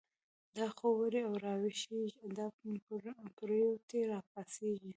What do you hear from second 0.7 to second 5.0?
خوب و ړی را ویښیږی، دا پریوتی را پاڅیږی